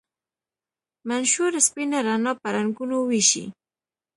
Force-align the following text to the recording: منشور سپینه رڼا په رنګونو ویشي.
منشور 1.09 1.51
سپینه 1.67 1.99
رڼا 2.07 2.33
په 2.41 2.47
رنګونو 2.55 2.97
ویشي. 3.09 3.45